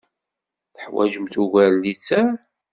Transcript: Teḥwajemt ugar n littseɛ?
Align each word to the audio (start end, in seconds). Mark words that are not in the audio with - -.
Teḥwajemt 0.75 1.35
ugar 1.43 1.71
n 1.73 1.79
littseɛ? 1.83 2.27